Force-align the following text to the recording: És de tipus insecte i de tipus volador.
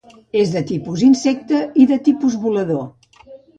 És 0.43 0.53
de 0.55 0.63
tipus 0.71 1.03
insecte 1.09 1.61
i 1.83 1.87
de 1.93 2.01
tipus 2.09 2.41
volador. 2.47 2.85